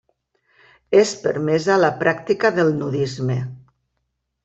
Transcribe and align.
És 1.01 1.11
permesa 1.27 1.77
la 1.83 1.93
pràctica 2.01 2.53
del 2.59 2.75
nudisme. 2.83 3.41